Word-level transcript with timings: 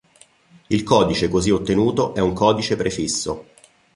Il 0.71 0.81
codice 0.81 1.27
così 1.27 1.51
ottenuto 1.51 2.15
è 2.15 2.21
un 2.21 2.33
codice 2.33 2.75
prefisso. 2.75 3.45